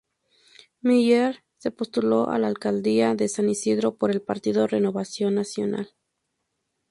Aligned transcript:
Meier 0.81 1.43
se 1.59 1.69
postuló 1.69 2.29
a 2.31 2.39
la 2.39 2.47
alcaldía 2.47 3.13
de 3.13 3.27
San 3.29 3.49
Isidro 3.49 3.97
por 3.97 4.09
el 4.09 4.19
partido 4.23 4.65
Renovación 4.65 5.35
Nacional. 5.35 5.91